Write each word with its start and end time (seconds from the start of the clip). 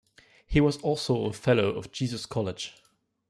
He 0.47 0.59
was 0.59 0.77
also 0.77 1.25
a 1.25 1.31
Fellow 1.31 1.67
of 1.75 1.91
Jesus 1.91 2.25
College. 2.25 2.73